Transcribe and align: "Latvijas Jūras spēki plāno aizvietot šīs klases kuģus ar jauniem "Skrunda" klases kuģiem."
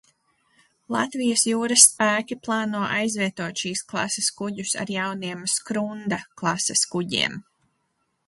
"Latvijas 0.93 1.41
Jūras 1.49 1.83
spēki 1.89 2.37
plāno 2.47 2.79
aizvietot 2.95 3.61
šīs 3.65 3.83
klases 3.93 4.31
kuģus 4.39 4.73
ar 4.85 4.95
jauniem 4.95 5.45
"Skrunda" 5.57 6.19
klases 6.41 6.83
kuģiem." 6.95 7.37